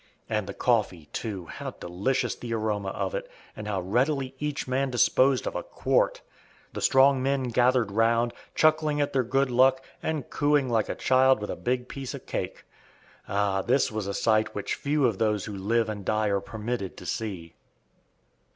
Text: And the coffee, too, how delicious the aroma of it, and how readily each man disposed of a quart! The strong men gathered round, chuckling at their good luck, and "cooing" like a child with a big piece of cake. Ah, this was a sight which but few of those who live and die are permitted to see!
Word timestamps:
And 0.27 0.47
the 0.47 0.55
coffee, 0.55 1.09
too, 1.13 1.45
how 1.45 1.69
delicious 1.79 2.33
the 2.33 2.55
aroma 2.55 2.89
of 2.89 3.13
it, 3.13 3.29
and 3.55 3.67
how 3.67 3.81
readily 3.81 4.33
each 4.39 4.67
man 4.67 4.89
disposed 4.89 5.45
of 5.45 5.55
a 5.55 5.61
quart! 5.61 6.23
The 6.73 6.81
strong 6.81 7.21
men 7.21 7.49
gathered 7.49 7.91
round, 7.91 8.33
chuckling 8.55 8.99
at 8.99 9.13
their 9.13 9.21
good 9.21 9.51
luck, 9.51 9.83
and 10.01 10.27
"cooing" 10.27 10.69
like 10.69 10.89
a 10.89 10.95
child 10.95 11.39
with 11.39 11.51
a 11.51 11.55
big 11.55 11.87
piece 11.87 12.15
of 12.15 12.25
cake. 12.25 12.65
Ah, 13.27 13.61
this 13.61 13.91
was 13.91 14.07
a 14.07 14.13
sight 14.15 14.55
which 14.55 14.73
but 14.75 14.81
few 14.81 15.05
of 15.05 15.19
those 15.19 15.45
who 15.45 15.55
live 15.55 15.87
and 15.87 16.03
die 16.03 16.29
are 16.29 16.41
permitted 16.41 16.97
to 16.97 17.05
see! 17.05 17.53